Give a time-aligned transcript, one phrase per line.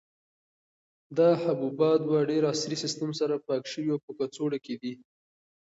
[1.17, 4.93] دا حبوبات په ډېر عصري سیسټم سره پاک شوي او په کڅوړو کې دي.